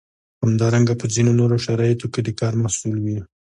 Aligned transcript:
همدارنګه 0.43 0.93
په 1.01 1.05
ځینو 1.13 1.31
نورو 1.39 1.55
شرایطو 1.65 2.07
کې 2.13 2.21
د 2.23 2.29
کار 2.39 2.53
محصول 2.63 2.95
وي. 3.05 3.19